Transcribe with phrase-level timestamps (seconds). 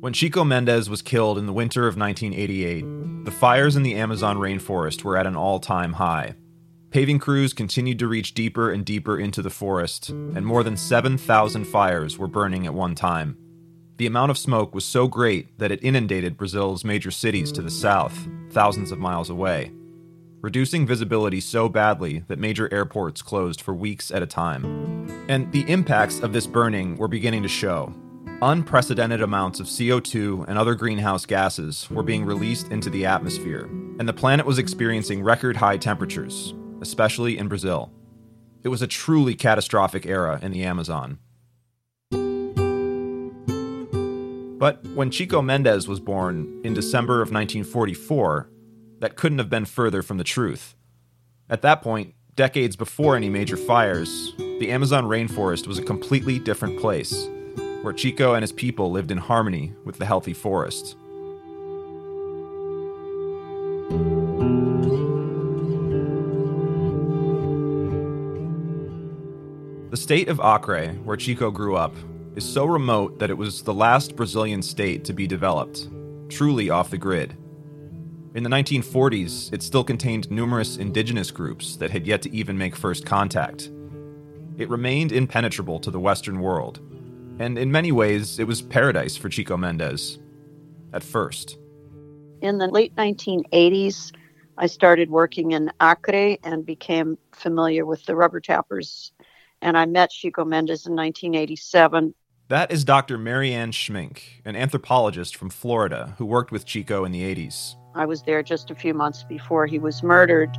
[0.00, 4.38] When Chico Mendes was killed in the winter of 1988, the fires in the Amazon
[4.38, 6.36] rainforest were at an all time high.
[6.90, 11.64] Paving crews continued to reach deeper and deeper into the forest, and more than 7,000
[11.64, 13.36] fires were burning at one time.
[13.98, 17.70] The amount of smoke was so great that it inundated Brazil's major cities to the
[17.70, 19.70] south, thousands of miles away,
[20.40, 25.06] reducing visibility so badly that major airports closed for weeks at a time.
[25.28, 27.94] And the impacts of this burning were beginning to show.
[28.42, 33.64] Unprecedented amounts of CO2 and other greenhouse gases were being released into the atmosphere,
[33.98, 37.92] and the planet was experiencing record high temperatures, especially in Brazil.
[38.62, 41.18] It was a truly catastrophic era in the Amazon.
[44.58, 48.50] But when Chico Mendes was born in December of 1944,
[49.00, 50.74] that couldn't have been further from the truth.
[51.48, 56.78] At that point, decades before any major fires, the Amazon rainforest was a completely different
[56.78, 57.28] place,
[57.82, 60.96] where Chico and his people lived in harmony with the healthy forest.
[69.90, 71.94] The state of Acre, where Chico grew up,
[72.36, 75.88] is so remote that it was the last Brazilian state to be developed,
[76.28, 77.36] truly off the grid.
[78.32, 82.76] In the 1940s, it still contained numerous indigenous groups that had yet to even make
[82.76, 83.72] first contact.
[84.56, 86.78] It remained impenetrable to the Western world,
[87.40, 90.20] and in many ways, it was paradise for Chico Mendes.
[90.92, 91.58] At first.
[92.40, 94.12] In the late 1980s,
[94.58, 99.10] I started working in Acre and became familiar with the rubber tappers.
[99.60, 102.14] And I met Chico Mendes in 1987.
[102.48, 103.18] That is Dr.
[103.18, 107.74] Marianne Schmink, an anthropologist from Florida who worked with Chico in the 80s.
[107.94, 110.50] I was there just a few months before he was murdered.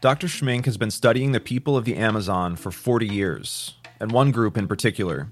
[0.00, 0.28] Dr.
[0.28, 4.56] Schmink has been studying the people of the Amazon for 40 years, and one group
[4.56, 5.28] in particular,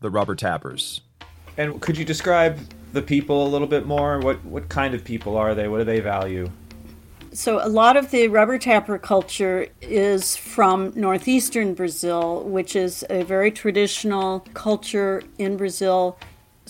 [0.00, 1.00] the rubber tappers.
[1.56, 2.58] And could you describe
[2.92, 4.18] the people a little bit more?
[4.20, 5.68] What what kind of people are they?
[5.68, 6.50] What do they value?
[7.34, 13.22] So, a lot of the rubber tapper culture is from northeastern Brazil, which is a
[13.22, 16.18] very traditional culture in Brazil,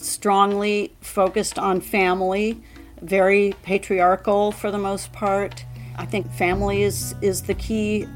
[0.03, 2.61] strongly focused on family,
[3.01, 5.65] very patriarchal for the most part.
[5.97, 8.07] I think family is, is the key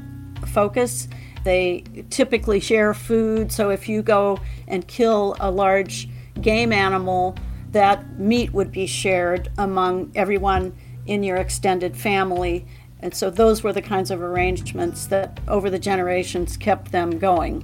[0.47, 1.07] focus.
[1.43, 6.09] They typically share food, so if you go and kill a large
[6.41, 7.35] game animal,
[7.71, 12.65] that meat would be shared among everyone in your extended family.
[12.99, 17.63] And so those were the kinds of arrangements that over the generations kept them going.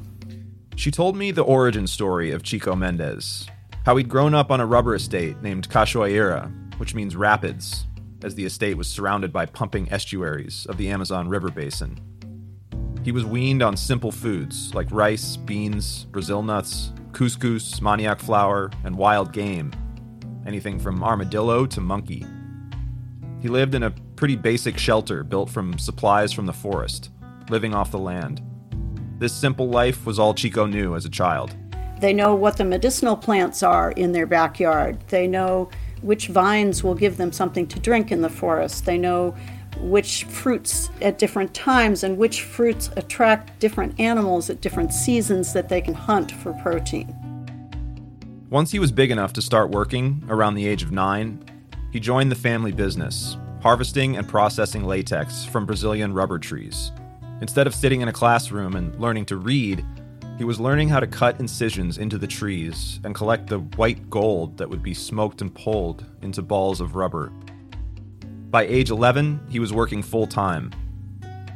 [0.75, 3.47] She told me the origin story of Chico Mendes,
[3.85, 7.85] how he'd grown up on a rubber estate named Cachoeira, which means rapids,
[8.23, 11.99] as the estate was surrounded by pumping estuaries of the Amazon River basin.
[13.03, 18.95] He was weaned on simple foods like rice, beans, Brazil nuts, couscous, manioc flour, and
[18.95, 19.73] wild game,
[20.47, 22.25] anything from armadillo to monkey.
[23.41, 27.09] He lived in a pretty basic shelter built from supplies from the forest,
[27.49, 28.41] living off the land.
[29.19, 31.53] This simple life was all Chico knew as a child.
[32.03, 34.99] They know what the medicinal plants are in their backyard.
[35.07, 35.69] They know
[36.01, 38.85] which vines will give them something to drink in the forest.
[38.85, 39.33] They know
[39.79, 45.69] which fruits at different times and which fruits attract different animals at different seasons that
[45.69, 47.15] they can hunt for protein.
[48.49, 51.41] Once he was big enough to start working, around the age of nine,
[51.93, 56.91] he joined the family business, harvesting and processing latex from Brazilian rubber trees.
[57.39, 59.85] Instead of sitting in a classroom and learning to read,
[60.37, 64.57] he was learning how to cut incisions into the trees and collect the white gold
[64.57, 67.31] that would be smoked and pulled into balls of rubber.
[68.49, 70.71] By age 11, he was working full time.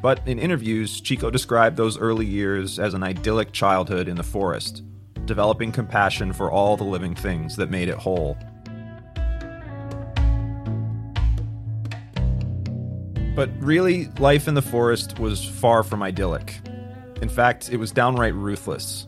[0.01, 4.83] But in interviews, Chico described those early years as an idyllic childhood in the forest,
[5.25, 8.38] developing compassion for all the living things that made it whole.
[13.35, 16.59] But really, life in the forest was far from idyllic.
[17.21, 19.07] In fact, it was downright ruthless.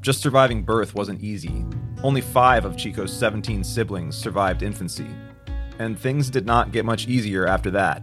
[0.00, 1.64] Just surviving birth wasn't easy.
[2.02, 5.08] Only five of Chico's 17 siblings survived infancy.
[5.78, 8.02] And things did not get much easier after that.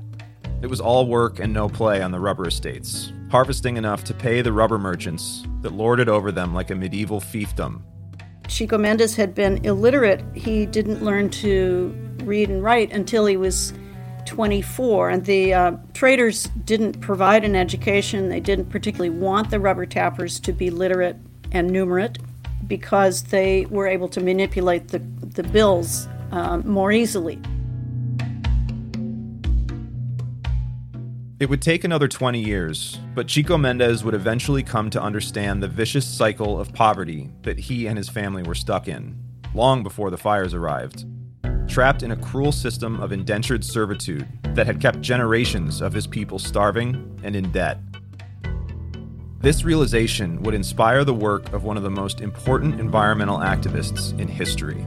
[0.61, 4.41] It was all work and no play on the rubber estates, harvesting enough to pay
[4.41, 7.81] the rubber merchants that lorded over them like a medieval fiefdom.
[8.47, 10.23] Chico Mendes had been illiterate.
[10.33, 13.73] He didn't learn to read and write until he was
[14.25, 15.09] 24.
[15.09, 18.29] And the uh, traders didn't provide an education.
[18.29, 21.17] They didn't particularly want the rubber tappers to be literate
[21.51, 22.17] and numerate
[22.67, 27.39] because they were able to manipulate the, the bills uh, more easily.
[31.37, 35.67] It would take another 20 years, but Chico Mendes would eventually come to understand the
[35.67, 39.21] vicious cycle of poverty that he and his family were stuck in,
[39.53, 41.05] long before the fires arrived.
[41.67, 46.39] Trapped in a cruel system of indentured servitude that had kept generations of his people
[46.39, 47.79] starving and in debt.
[49.39, 54.27] This realization would inspire the work of one of the most important environmental activists in
[54.27, 54.85] history.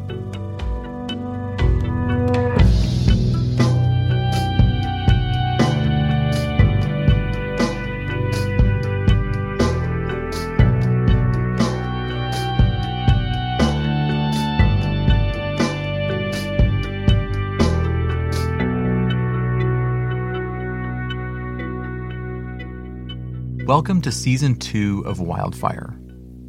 [23.78, 25.96] Welcome to Season 2 of Wildfire,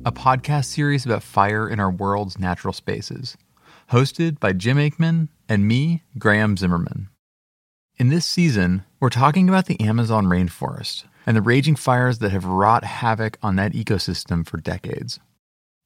[0.03, 3.37] a podcast series about fire in our world's natural spaces,
[3.91, 7.09] hosted by Jim Aikman and me, Graham Zimmerman.
[7.97, 12.45] In this season, we're talking about the Amazon rainforest and the raging fires that have
[12.45, 15.19] wrought havoc on that ecosystem for decades.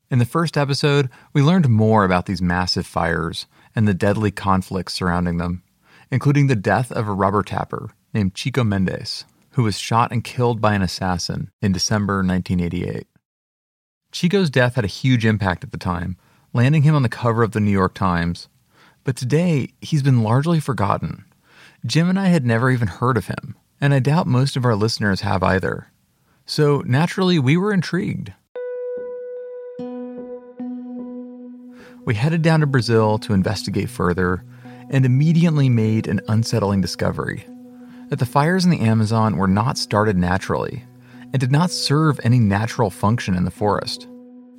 [0.09, 4.93] In the first episode, we learned more about these massive fires and the deadly conflicts
[4.93, 5.61] surrounding them,
[6.09, 10.59] including the death of a rubber tapper named Chico Mendes who was shot and killed
[10.59, 13.07] by an assassin in December 1988.
[14.11, 16.17] Chico's death had a huge impact at the time,
[16.53, 18.47] landing him on the cover of the New York Times.
[19.03, 21.25] But today, he's been largely forgotten.
[21.85, 24.75] Jim and I had never even heard of him, and I doubt most of our
[24.75, 25.87] listeners have either.
[26.45, 28.33] So naturally, we were intrigued.
[32.05, 34.43] We headed down to Brazil to investigate further
[34.89, 37.45] and immediately made an unsettling discovery
[38.13, 40.83] that the fires in the Amazon were not started naturally
[41.31, 44.07] and did not serve any natural function in the forest.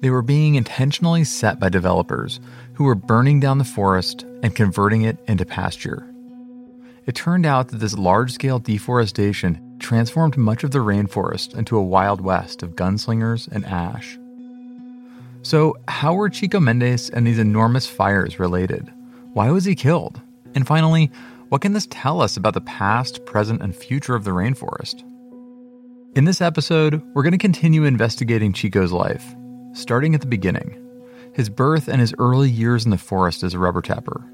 [0.01, 2.41] They were being intentionally set by developers
[2.73, 6.05] who were burning down the forest and converting it into pasture.
[7.07, 11.85] It turned out that this large scale deforestation transformed much of the rainforest into a
[11.85, 14.19] wild west of gunslingers and ash.
[15.43, 18.93] So, how were Chico Mendes and these enormous fires related?
[19.33, 20.21] Why was he killed?
[20.57, 21.13] And finally,
[21.55, 25.05] what can this tell us about the past, present, and future of the rainforest?
[26.17, 29.25] In this episode, we're going to continue investigating Chico's life,
[29.73, 30.81] starting at the beginning
[31.33, 34.29] his birth and his early years in the forest as a rubber tapper.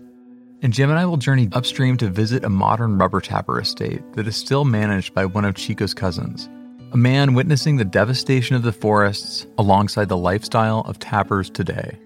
[0.62, 4.26] And Jim and I will journey upstream to visit a modern rubber tapper estate that
[4.26, 6.48] is still managed by one of Chico's cousins,
[6.92, 11.98] a man witnessing the devastation of the forests alongside the lifestyle of tappers today.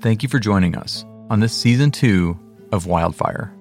[0.00, 2.38] Thank you for joining us on this season two
[2.70, 3.52] of Wildfire.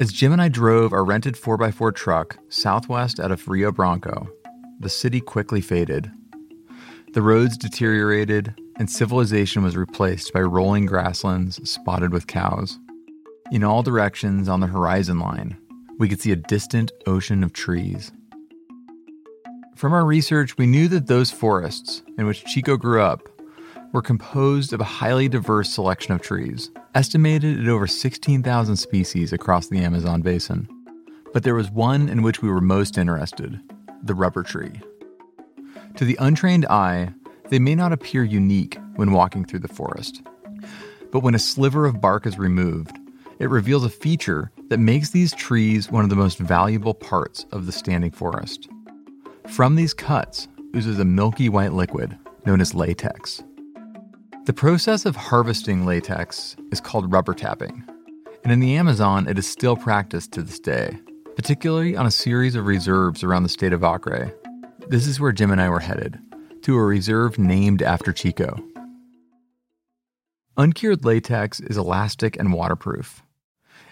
[0.00, 4.28] As Jim and I drove our rented 4x4 truck southwest out of Rio Branco,
[4.80, 6.10] the city quickly faded.
[7.12, 12.78] The roads deteriorated, and civilization was replaced by rolling grasslands spotted with cows.
[13.52, 15.56] In all directions on the horizon line,
[15.98, 18.10] we could see a distant ocean of trees.
[19.76, 23.28] From our research, we knew that those forests in which Chico grew up
[23.92, 29.68] were composed of a highly diverse selection of trees, estimated at over 16,000 species across
[29.68, 30.68] the Amazon basin.
[31.32, 33.60] But there was one in which we were most interested
[34.02, 34.80] the rubber tree.
[35.96, 37.14] To the untrained eye,
[37.48, 40.22] they may not appear unique when walking through the forest.
[41.10, 42.98] But when a sliver of bark is removed,
[43.38, 47.66] it reveals a feature that makes these trees one of the most valuable parts of
[47.66, 48.68] the standing forest.
[49.48, 53.42] From these cuts oozes a milky white liquid known as latex.
[54.46, 57.82] The process of harvesting latex is called rubber tapping,
[58.42, 60.98] and in the Amazon, it is still practiced to this day,
[61.34, 64.34] particularly on a series of reserves around the state of Acre.
[64.86, 66.18] This is where Jim and I were headed,
[66.60, 68.62] to a reserve named after Chico.
[70.58, 73.22] Uncured latex is elastic and waterproof.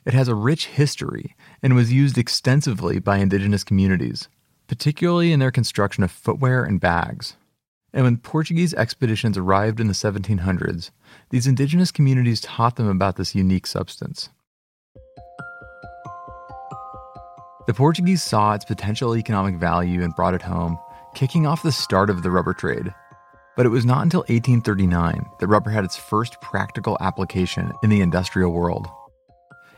[0.04, 4.28] It has a rich history and was used extensively by indigenous communities,
[4.66, 7.38] particularly in their construction of footwear and bags.
[7.94, 10.90] And when Portuguese expeditions arrived in the 1700s,
[11.30, 14.30] these indigenous communities taught them about this unique substance.
[17.66, 20.78] The Portuguese saw its potential economic value and brought it home,
[21.14, 22.92] kicking off the start of the rubber trade.
[23.56, 28.00] But it was not until 1839 that rubber had its first practical application in the
[28.00, 28.88] industrial world.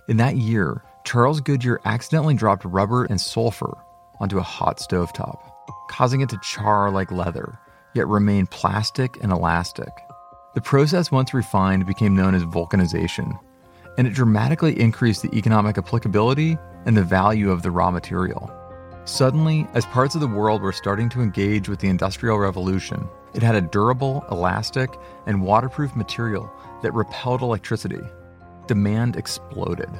[0.08, 3.76] In that year, Charles Goodyear accidentally dropped rubber and sulfur
[4.20, 5.40] onto a hot stovetop,
[5.90, 7.58] causing it to char like leather
[7.94, 9.92] yet remain plastic and elastic.
[10.54, 13.38] The process, once refined, became known as vulcanization,
[13.98, 18.52] and it dramatically increased the economic applicability and the value of the raw material.
[19.04, 23.42] Suddenly, as parts of the world were starting to engage with the Industrial Revolution, it
[23.42, 24.90] had a durable, elastic,
[25.26, 26.50] and waterproof material
[26.82, 28.00] that repelled electricity.
[28.66, 29.90] Demand exploded.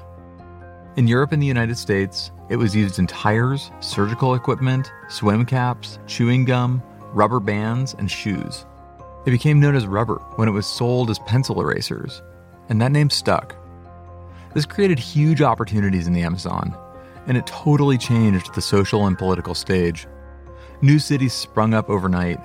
[0.96, 5.98] In Europe and the United States, it was used in tires, surgical equipment, swim caps,
[6.06, 6.82] chewing gum,
[7.14, 8.66] rubber bands, and shoes.
[9.24, 12.20] It became known as rubber when it was sold as pencil erasers,
[12.68, 13.56] and that name stuck.
[14.52, 16.76] This created huge opportunities in the Amazon,
[17.26, 20.06] and it totally changed the social and political stage.
[20.82, 22.38] New cities sprung up overnight,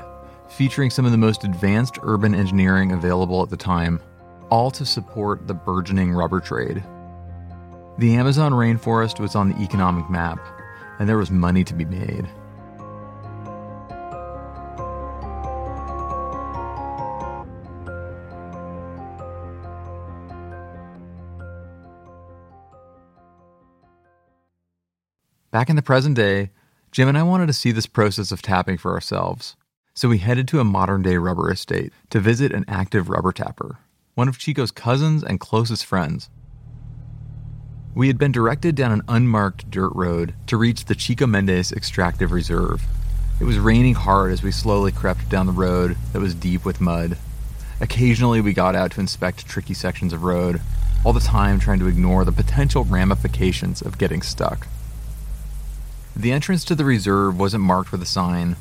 [0.49, 3.99] featuring some of the most advanced urban engineering available at the time,
[4.49, 6.83] all to support the burgeoning rubber trade.
[7.97, 10.39] The Amazon rainforest was on the economic map,
[10.99, 12.27] and there was money to be made.
[25.51, 26.51] Back in the present day,
[26.91, 29.55] Jim and I wanted to see this process of tapping for ourselves.
[29.95, 33.79] So we headed to a modern day rubber estate to visit an active rubber tapper,
[34.13, 36.29] one of Chico's cousins and closest friends.
[37.95, 42.31] We had been directed down an unmarked dirt road to reach the Chico Mendes Extractive
[42.31, 42.83] Reserve.
[43.41, 46.79] It was raining hard as we slowly crept down the road that was deep with
[46.79, 47.17] mud.
[47.81, 50.61] Occasionally, we got out to inspect tricky sections of road,
[51.03, 54.67] all the time trying to ignore the potential ramifications of getting stuck.
[56.19, 58.57] The entrance to the reserve wasn't marked with a sign,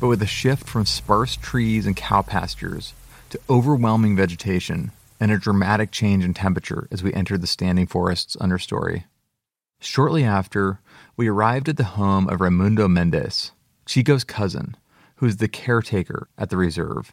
[0.00, 2.94] but with a shift from sparse trees and cow pastures
[3.28, 8.34] to overwhelming vegetation and a dramatic change in temperature as we entered the standing forest's
[8.36, 9.04] understory.
[9.78, 10.80] Shortly after,
[11.14, 13.52] we arrived at the home of Raimundo Mendes,
[13.84, 14.74] Chico's cousin,
[15.16, 17.12] who is the caretaker at the reserve.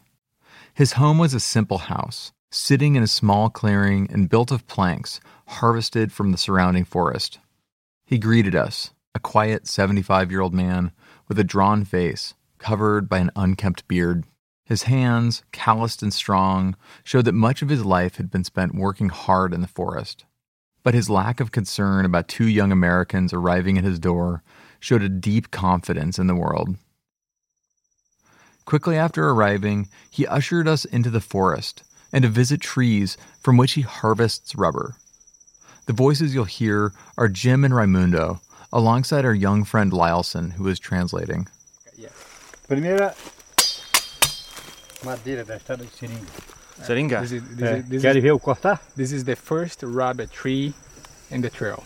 [0.72, 5.20] His home was a simple house, sitting in a small clearing and built of planks
[5.46, 7.38] harvested from the surrounding forest.
[8.06, 10.92] He greeted us, a quiet 75 year old man
[11.28, 14.24] with a drawn face, covered by an unkempt beard.
[14.64, 19.08] His hands, calloused and strong, showed that much of his life had been spent working
[19.08, 20.24] hard in the forest.
[20.84, 24.42] But his lack of concern about two young Americans arriving at his door
[24.78, 26.76] showed a deep confidence in the world.
[28.64, 33.72] Quickly after arriving, he ushered us into the forest and to visit trees from which
[33.72, 34.94] he harvests rubber.
[35.86, 38.40] The voices you'll hear are Jim and Raimundo,
[38.72, 41.48] alongside our young friend Lyleson, who is translating.
[42.68, 43.14] Primeira
[45.04, 46.26] madeira da estrada de seringa.
[46.86, 47.20] Seringa.
[47.20, 48.78] This is, this, É, is, this, quer is, ver eu cortar?
[48.96, 50.72] this is the first rubber tree
[51.30, 51.82] in the trail.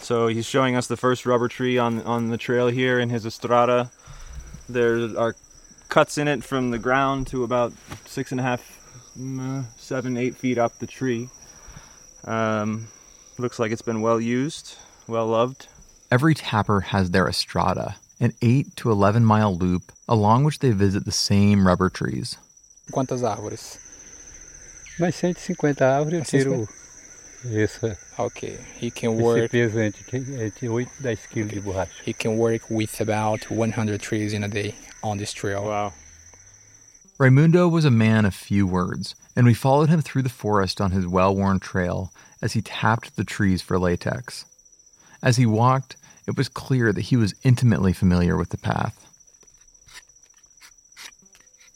[0.00, 3.24] So he's showing us the first rubber tree on on the trail here in his
[3.24, 3.90] estrada.
[4.68, 5.34] There are
[5.88, 7.72] cuts in it from the ground to about
[8.04, 8.60] six and a half,
[9.18, 11.30] mm, seven, eight feet up the tree.
[12.24, 12.88] Um,
[13.38, 14.76] looks like it's been well used,
[15.08, 15.68] well loved.
[16.10, 21.04] Every tapper has their estrada, an 8 to 11 mile loop along which they visit
[21.04, 22.38] the same rubber trees.
[22.92, 23.78] Quantas árvores?
[25.00, 26.68] Mais 150 árvores eu tiro
[27.44, 29.50] essa, Okay, he can esse work.
[29.50, 31.90] peso entre, entre 8 e 10 quilos de borracha.
[32.04, 35.64] He can work with about 100 trees in a day on this trail.
[35.64, 35.92] Wow.
[37.18, 40.92] Raimundo was a man of few words, and we followed him through the forest on
[40.92, 44.44] his well worn trail as he tapped the trees for latex.
[45.22, 45.96] As he walked,
[46.26, 49.02] it was clear that he was intimately familiar with the path.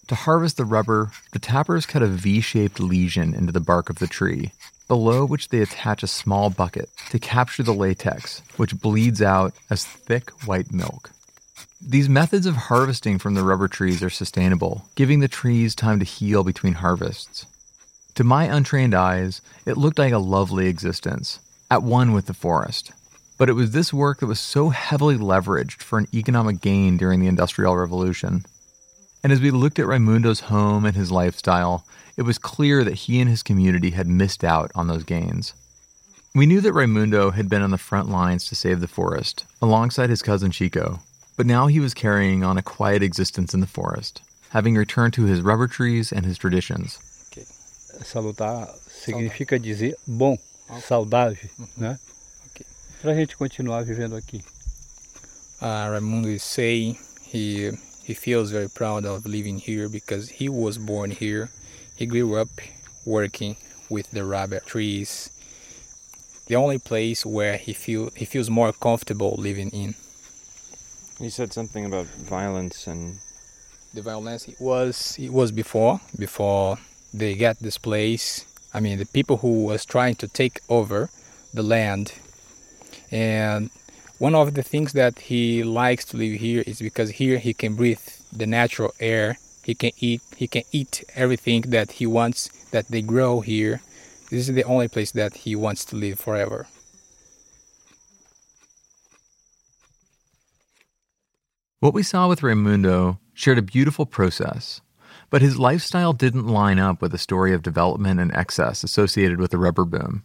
[0.09, 4.01] To harvest the rubber, the tappers cut a V shaped lesion into the bark of
[4.01, 4.53] the tree,
[4.89, 9.85] below which they attach a small bucket to capture the latex, which bleeds out as
[9.85, 11.13] thick white milk.
[11.81, 16.05] These methods of harvesting from the rubber trees are sustainable, giving the trees time to
[16.05, 17.47] heal between harvests.
[18.17, 21.39] To my untrained eyes, it looked like a lovely existence,
[21.71, 22.91] at one with the forest.
[23.41, 27.21] But it was this work that was so heavily leveraged for an economic gain during
[27.21, 28.45] the Industrial Revolution.
[29.25, 31.87] And as we looked at Raimundo's home and his lifestyle,
[32.19, 35.55] it was clear that he and his community had missed out on those gains.
[36.35, 40.11] We knew that Raimundo had been on the front lines to save the forest, alongside
[40.11, 41.01] his cousin Chico,
[41.39, 44.21] but now he was carrying on a quiet existence in the forest,
[44.51, 46.99] having returned to his rubber trees and his traditions.
[48.03, 50.37] Salutar significa dizer bom,
[50.83, 51.39] saudável,
[51.79, 51.99] né?
[53.01, 53.03] Ok.
[53.03, 54.45] Para a gente continuar vivendo aqui.
[55.63, 57.71] Uh, Raimundo is saying he
[58.05, 61.49] he feels very proud of living here because he was born here.
[61.97, 62.49] He grew up
[63.07, 63.57] working
[63.89, 65.31] with the rabbit trees.
[66.47, 69.95] The only place where he feel he feels more comfortable living in.
[71.19, 73.19] He said something about violence and
[73.95, 76.79] The violence it was it was before before
[77.15, 78.45] they get this place.
[78.75, 81.09] I mean, the people who was trying to take over
[81.55, 82.13] the land.
[83.11, 83.71] And
[84.19, 87.75] one of the things that he likes to live here is because here he can
[87.75, 89.39] breathe the natural air.
[89.65, 90.23] He can eat.
[90.37, 93.81] He can eat everything that he wants that they grow here.
[94.31, 96.69] This is the only place that he wants to live forever.
[101.81, 104.83] What we saw with Raimundo shared a beautiful process,
[105.31, 109.51] but his lifestyle didn't line up with the story of development and excess associated with
[109.51, 110.25] the rubber boom.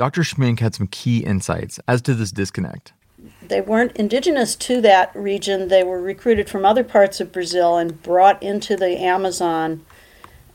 [0.00, 0.22] Dr.
[0.22, 2.94] Schmink had some key insights as to this disconnect.
[3.46, 5.68] They weren't indigenous to that region.
[5.68, 9.84] They were recruited from other parts of Brazil and brought into the Amazon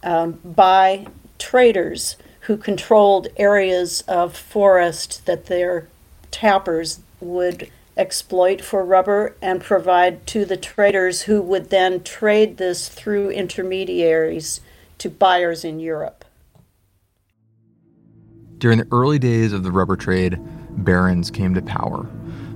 [0.01, 1.05] um, by
[1.37, 5.89] traders who controlled areas of forest that their
[6.31, 12.89] tappers would exploit for rubber and provide to the traders who would then trade this
[12.89, 14.59] through intermediaries
[14.97, 16.24] to buyers in Europe.
[18.65, 20.39] During the early days of the rubber trade,
[20.71, 22.09] barons came to power.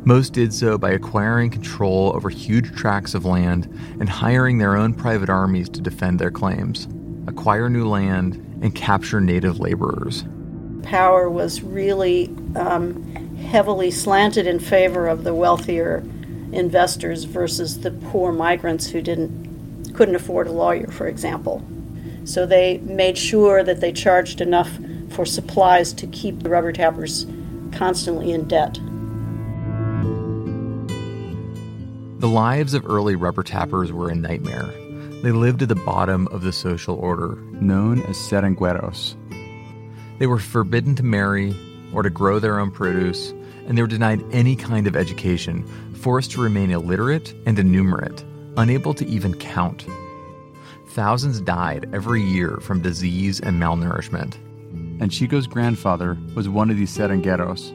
[0.06, 3.68] Most did so by acquiring control over huge tracts of land
[4.00, 6.88] and hiring their own private armies to defend their claims,
[7.28, 10.26] acquire new land, and capture native laborers.
[10.82, 16.04] Power was really um, heavily slanted in favor of the wealthier
[16.52, 21.64] investors versus the poor migrants who didn't couldn't afford a lawyer, for example.
[22.24, 24.80] So they made sure that they charged enough
[25.20, 27.28] for supplies to keep the rubber tappers
[27.74, 28.76] constantly in debt.
[32.22, 34.74] The lives of early rubber tappers were a nightmare.
[35.22, 39.18] They lived at the bottom of the social order, known as seringueiros.
[40.20, 41.54] They were forbidden to marry
[41.94, 43.32] or to grow their own produce,
[43.68, 48.24] and they were denied any kind of education, forced to remain illiterate and enumerate,
[48.56, 49.86] unable to even count.
[50.92, 54.38] Thousands died every year from disease and malnourishment.
[55.00, 57.74] And Chico's grandfather was one of these seringueiros,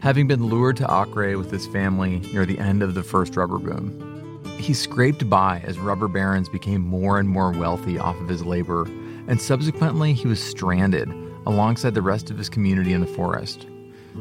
[0.00, 3.58] having been lured to Acre with his family near the end of the first rubber
[3.58, 4.42] boom.
[4.58, 8.84] He scraped by as rubber barons became more and more wealthy off of his labor,
[9.26, 11.08] and subsequently he was stranded
[11.46, 13.66] alongside the rest of his community in the forest.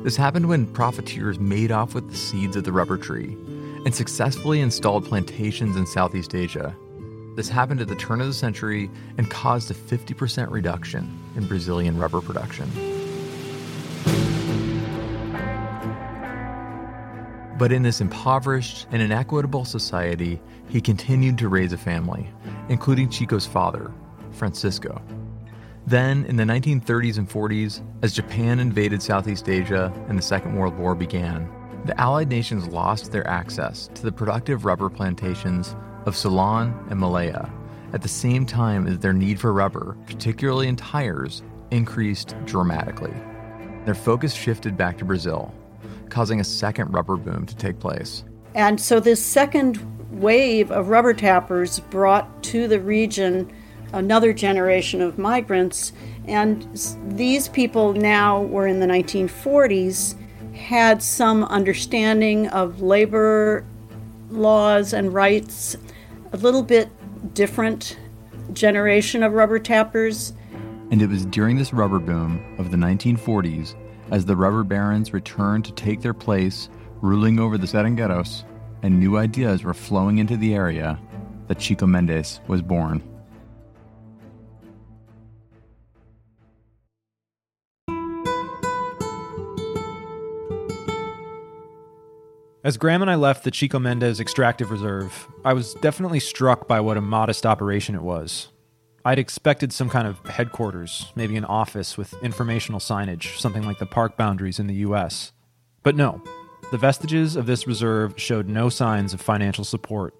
[0.03, 3.37] This happened when profiteers made off with the seeds of the rubber tree
[3.85, 6.75] and successfully installed plantations in Southeast Asia.
[7.35, 11.97] This happened at the turn of the century and caused a 50% reduction in Brazilian
[11.97, 12.71] rubber production.
[17.57, 22.29] But in this impoverished and inequitable society, he continued to raise a family,
[22.69, 23.91] including Chico's father,
[24.31, 25.01] Francisco.
[25.87, 30.77] Then, in the 1930s and 40s, as Japan invaded Southeast Asia and the Second World
[30.77, 31.49] War began,
[31.85, 37.51] the Allied nations lost their access to the productive rubber plantations of Ceylon and Malaya,
[37.93, 41.41] at the same time as their need for rubber, particularly in tires,
[41.71, 43.13] increased dramatically.
[43.85, 45.53] Their focus shifted back to Brazil,
[46.09, 48.23] causing a second rubber boom to take place.
[48.53, 49.79] And so, this second
[50.11, 53.51] wave of rubber tappers brought to the region
[53.93, 55.91] another generation of migrants.
[56.27, 56.67] And
[57.07, 60.15] these people now were in the 1940s,
[60.53, 63.65] had some understanding of labor
[64.29, 65.77] laws and rights,
[66.35, 66.89] a little bit
[67.33, 67.97] different
[68.53, 70.33] generation of rubber tappers.
[70.91, 73.75] And it was during this rubber boom of the 1940s,
[74.11, 76.69] as the rubber barons returned to take their place,
[77.01, 78.43] ruling over the Seringueiros,
[78.83, 80.99] and new ideas were flowing into the area,
[81.47, 83.01] that Chico Mendes was born.
[92.65, 96.80] As Graham and I left the Chico Mendes extractive reserve, I was definitely struck by
[96.80, 98.47] what a modest operation it was.
[99.06, 103.86] I'd expected some kind of headquarters, maybe an office with informational signage, something like the
[103.86, 105.32] park boundaries in the US.
[105.84, 106.23] But no,
[106.71, 110.15] the vestiges of this reserve showed no signs of financial support.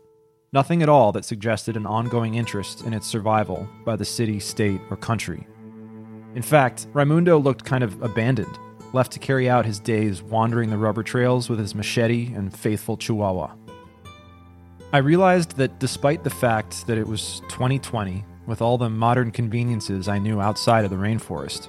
[0.54, 4.82] Nothing at all that suggested an ongoing interest in its survival by the city, state,
[4.92, 5.48] or country.
[6.36, 8.60] In fact, Raimundo looked kind of abandoned
[8.96, 12.96] left to carry out his days wandering the rubber trails with his machete and faithful
[12.96, 13.54] chihuahua.
[14.94, 20.08] I realized that despite the fact that it was 2020, with all the modern conveniences
[20.08, 21.68] I knew outside of the rainforest,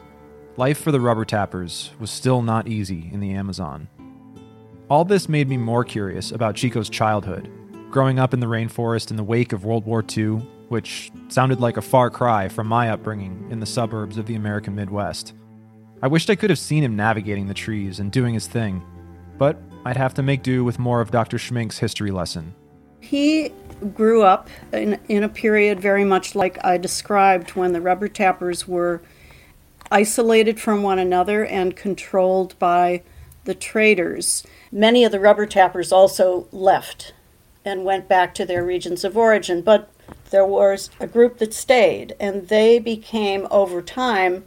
[0.57, 3.89] life for the rubber tappers was still not easy in the Amazon.
[4.89, 7.51] All this made me more curious about Chico's childhood,
[7.91, 11.77] growing up in the rainforest in the wake of World War II, which sounded like
[11.77, 15.35] a far cry from my upbringing in the suburbs of the American Midwest.
[16.03, 18.83] I wished I could have seen him navigating the trees and doing his thing,
[19.39, 21.39] but I'd have to make do with more of Dr.
[21.39, 22.55] Schmink's history lesson.
[23.01, 23.53] He
[23.95, 28.69] grew up in, in a period very much like I described when the rubber tappers
[28.69, 29.01] were
[29.91, 33.03] isolated from one another and controlled by
[33.45, 34.45] the traders.
[34.71, 37.15] Many of the rubber tappers also left
[37.65, 39.91] and went back to their regions of origin, but
[40.31, 44.45] there was a group that stayed, and they became, over time,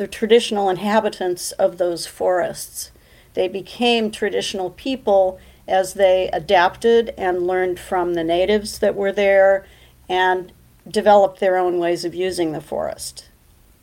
[0.00, 2.90] the traditional inhabitants of those forests.
[3.34, 9.66] They became traditional people as they adapted and learned from the natives that were there
[10.08, 10.52] and
[10.88, 13.28] developed their own ways of using the forest.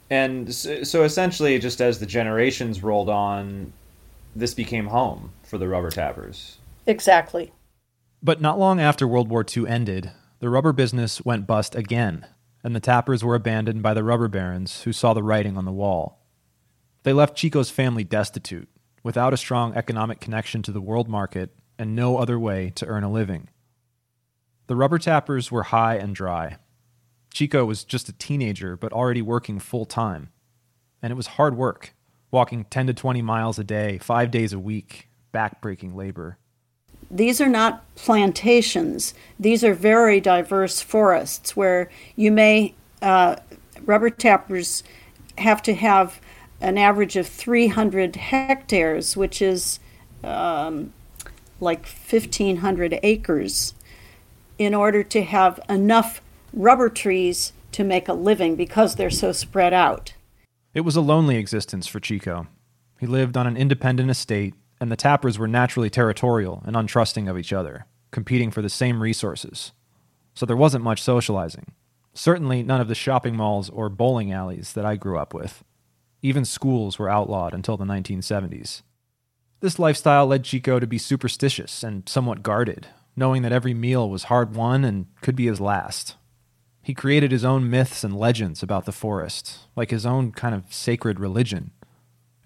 [0.10, 3.72] And so essentially, just as the generations rolled on,
[4.36, 6.58] this became home for the rubber tappers.
[6.88, 7.54] Exactly.
[8.24, 12.26] But not long after World War II ended, the rubber business went bust again,
[12.68, 15.72] and the tappers were abandoned by the rubber barons who saw the writing on the
[15.72, 16.20] wall.
[17.04, 18.68] They left Chico's family destitute,
[19.04, 23.06] without a strong economic connection to the world market and no other way to earn
[23.06, 23.48] a living.
[24.68, 26.58] The rubber tappers were high and dry.
[27.34, 30.34] Chico was just a teenager, but already working full time.
[31.02, 31.96] And it was hard work,
[32.32, 36.38] walking 10 to 20 miles a day, five days a week, back-breaking labor.
[37.10, 39.14] These are not plantations.
[39.40, 43.38] These are very diverse forests where you may, uh,
[43.86, 44.84] rubber tappers
[45.38, 46.20] have to have
[46.60, 49.80] an average of 300 hectares, which is
[50.24, 50.94] um,
[51.60, 53.74] like 1,500 acres,
[54.58, 59.74] in order to have enough rubber trees to make a living because they're so spread
[59.74, 60.14] out.
[60.74, 62.48] It was a lonely existence for Chico.
[63.00, 67.38] He lived on an independent estate, and the tappers were naturally territorial and untrusting of
[67.38, 69.72] each other, competing for the same resources.
[70.34, 71.74] So there wasn't much socializing.
[72.14, 75.64] Certainly none of the shopping malls or bowling alleys that I grew up with.
[76.22, 78.82] Even schools were outlawed until the 1970s.
[79.60, 84.26] This lifestyle led Chico to be superstitious and somewhat guarded, knowing that every meal was
[84.26, 86.16] hard won and could be his last.
[86.84, 90.72] He created his own myths and legends about the forest, like his own kind of
[90.74, 91.72] sacred religion.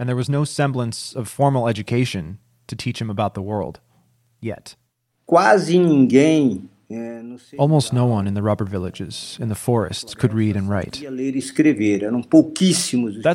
[0.02, 3.80] And there was no semblance of formal education to teach him about the world.
[4.40, 4.76] Yet.
[5.28, 6.70] Quase ninguém
[7.60, 11.04] Almost no one in the rubber villages, in the forests, could read and write.
[11.04, 11.04] That's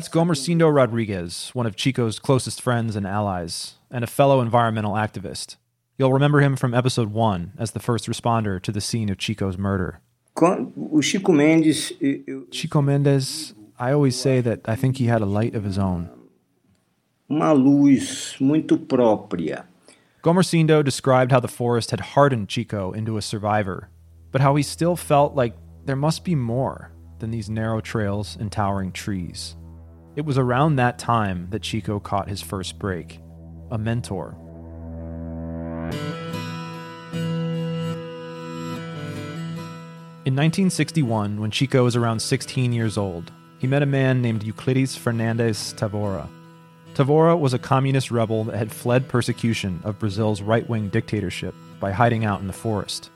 [0.09, 5.55] Gomercindo Rodrigues, one of Chico's closest friends and allies, and a fellow environmental activist.
[5.97, 9.57] You'll remember him from episode one as the first responder to the scene of Chico's
[9.57, 10.01] murder.
[12.51, 16.09] Chico Mendes, I always say that I think he had a light of his own.
[17.29, 19.65] Uma luz muito própria.
[20.23, 23.89] Gomercindo described how the forest had hardened Chico into a survivor,
[24.31, 25.53] but how he still felt like
[25.85, 29.57] there must be more than these narrow trails and towering trees.
[30.15, 33.19] It was around that time that Chico caught his first break
[33.71, 34.33] a mentor.
[40.23, 44.97] In 1961, when Chico was around 16 years old, he met a man named Euclides
[44.97, 46.29] Fernandes Tavora.
[46.97, 51.91] Tavora was a communist rebel that had fled persecution of Brazil's right wing dictatorship by
[51.91, 53.11] hiding out in the forest.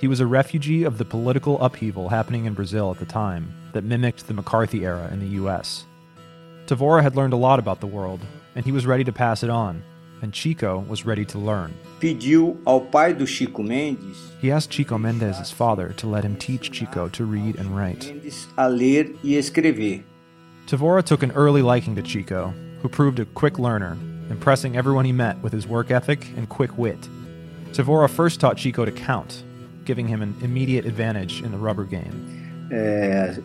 [0.00, 3.84] He was a refugee of the political upheaval happening in Brazil at the time that
[3.84, 5.86] mimicked the McCarthy era in the US.
[6.66, 8.18] Tavora had learned a lot about the world,
[8.56, 9.84] and he was ready to pass it on,
[10.22, 11.72] and Chico was ready to learn.
[12.00, 14.32] Pediu ao pai do Chico Mendes.
[14.40, 18.06] He asked Chico Mendes, father, to let him teach Chico to read and write.
[18.06, 20.02] Mendes a ler escrever.
[20.66, 23.96] Tavora took an early liking to Chico who proved a quick learner,
[24.30, 27.08] impressing everyone he met with his work ethic and quick wit.
[27.72, 29.42] Tavora first taught Chico to count,
[29.84, 32.68] giving him an immediate advantage in the rubber game.
[32.72, 33.36] É,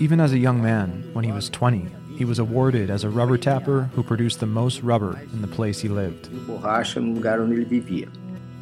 [0.00, 3.38] Even as a young man, when he was 20, he was awarded as a rubber
[3.38, 6.28] tapper who produced the most rubber in the place he lived.
[6.46, 8.08] borracha no lugar onde ele vivia.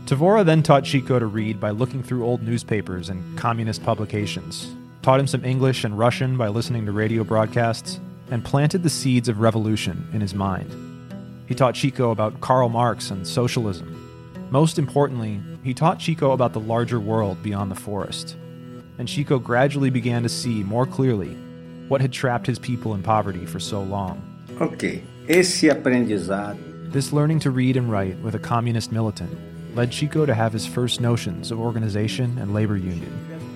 [0.06, 5.20] Tavora then taught Chico to read by looking through old newspapers and communist publications, taught
[5.20, 9.40] him some English and Russian by listening to radio broadcasts, and planted the seeds of
[9.40, 10.70] revolution in his mind.
[11.46, 13.96] He taught Chico about Karl Marx and socialism.
[14.50, 18.36] Most importantly, he taught Chico about the larger world beyond the forest.
[18.98, 21.34] And Chico gradually began to see more clearly
[21.88, 24.22] what had trapped his people in poverty for so long.
[24.60, 26.56] Ok, esse aprendizado
[26.92, 29.36] This learning to read and write with a communist militant
[29.74, 33.12] led Chico to have his first notions of organization and labor union,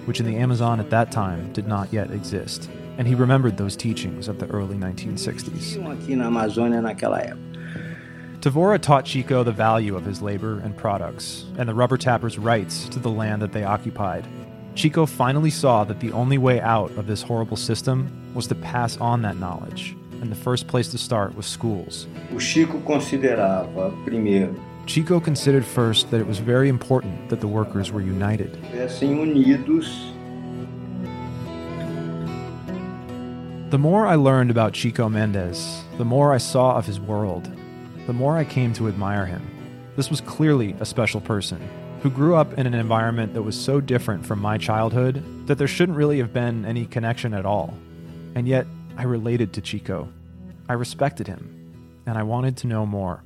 [0.06, 3.76] which in the Amazon at that time did not yet exist and he remembered those
[3.76, 5.76] teachings of the early 1960s.
[5.90, 7.54] aqui na Amazônia naquela época.
[8.40, 12.88] Tavora taught Chico the value of his labor and products, and the rubber tappers' rights
[12.90, 14.26] to the land that they occupied.
[14.74, 18.98] Chico finally saw that the only way out of this horrible system was to pass
[18.98, 22.06] on that knowledge, and the first place to start was schools.
[22.38, 24.54] Chico considerava, primeiro,
[24.86, 28.58] Chico considered first that it was very important that the workers were united.
[33.74, 37.50] The more I learned about Chico Mendes, the more I saw of his world,
[38.06, 39.44] the more I came to admire him.
[39.96, 41.60] This was clearly a special person
[42.00, 45.66] who grew up in an environment that was so different from my childhood that there
[45.66, 47.74] shouldn't really have been any connection at all.
[48.36, 50.08] And yet, I related to Chico.
[50.68, 53.24] I respected him, and I wanted to know more.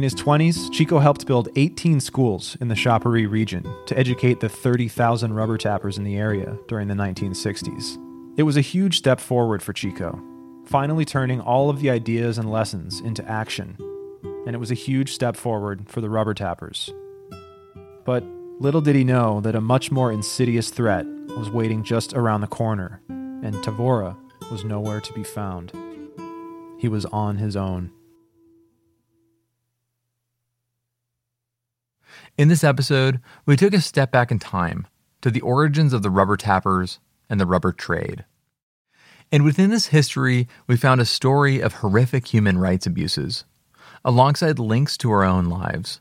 [0.00, 4.48] In his 20s, Chico helped build 18 schools in the Xapuri region to educate the
[4.48, 7.98] 30,000 rubber tappers in the area during the 1960s.
[8.38, 10.18] It was a huge step forward for Chico,
[10.64, 13.76] finally turning all of the ideas and lessons into action.
[14.46, 16.88] And it was a huge step forward for the rubber tappers.
[18.06, 18.24] But
[18.58, 21.04] little did he know that a much more insidious threat
[21.36, 24.16] was waiting just around the corner, and Tavora
[24.50, 25.72] was nowhere to be found.
[26.78, 27.90] He was on his own.
[32.40, 34.86] In this episode, we took a step back in time
[35.20, 36.98] to the origins of the rubber tappers
[37.28, 38.24] and the rubber trade.
[39.30, 43.44] And within this history, we found a story of horrific human rights abuses,
[44.06, 46.00] alongside links to our own lives.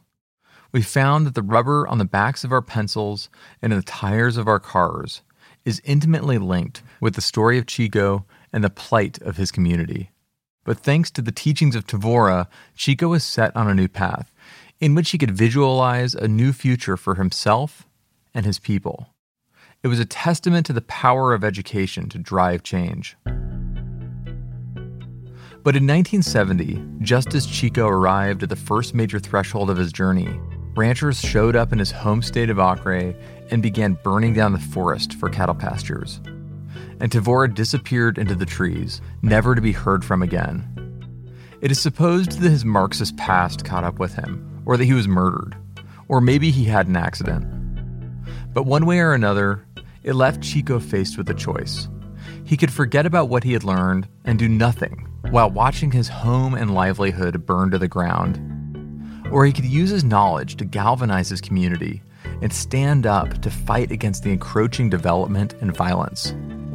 [0.71, 3.28] We found that the rubber on the backs of our pencils
[3.62, 5.21] and in the tires of our cars
[5.65, 10.12] is intimately linked with the story of Chico and the plight of his community.
[10.63, 14.32] But thanks to the teachings of Tavora, Chico was set on a new path
[14.80, 17.88] in which he could visualize a new future for himself
[18.34, 19.13] and his people.
[19.84, 23.18] It was a testament to the power of education to drive change.
[25.62, 30.39] But in 1970, just as Chico arrived at the first major threshold of his journey,
[30.76, 33.13] ranchers showed up in his home state of Acre
[33.52, 36.22] and began burning down the forest for cattle pastures.
[37.02, 40.65] And Tavora disappeared into the trees, never to be heard from again.
[41.62, 45.08] It is supposed that his Marxist past caught up with him, or that he was
[45.08, 45.58] murdered,
[46.10, 47.43] or maybe he had an accident.
[48.53, 49.65] But one way or another,
[50.03, 51.88] it left Chico faced with a choice.
[52.45, 56.53] He could forget about what he had learned and do nothing while watching his home
[56.53, 58.38] and livelihood burn to the ground.
[59.32, 62.03] Or he could use his knowledge to galvanize his community
[62.43, 66.29] and stand up to fight against the encroaching development and violence.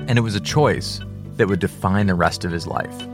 [0.09, 1.01] And it was a choice
[1.37, 3.07] that would define the rest of his life.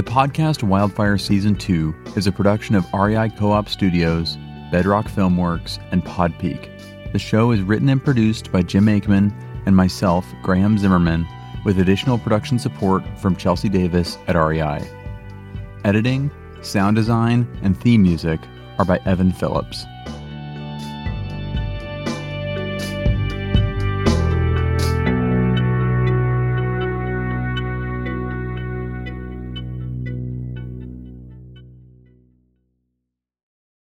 [0.00, 4.38] The podcast Wildfire Season 2 is a production of REI Co op Studios,
[4.72, 7.12] Bedrock Filmworks, and Podpeak.
[7.12, 9.30] The show is written and produced by Jim Aikman
[9.66, 11.26] and myself, Graham Zimmerman,
[11.66, 14.80] with additional production support from Chelsea Davis at REI.
[15.84, 16.30] Editing,
[16.62, 18.40] sound design, and theme music
[18.78, 19.84] are by Evan Phillips.